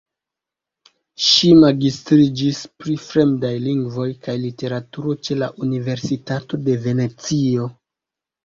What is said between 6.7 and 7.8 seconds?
de Venecio.